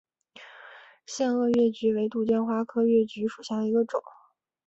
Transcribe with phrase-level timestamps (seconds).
[1.05, 4.01] 腺萼越桔为杜鹃花科越桔属下的一个种。